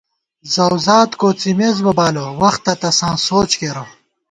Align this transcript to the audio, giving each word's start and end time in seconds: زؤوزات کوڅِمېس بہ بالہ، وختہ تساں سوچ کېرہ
زؤوزات 0.53 1.11
کوڅِمېس 1.19 1.77
بہ 1.85 1.91
بالہ، 1.97 2.25
وختہ 2.41 2.73
تساں 2.81 3.15
سوچ 3.27 3.49
کېرہ 3.59 3.83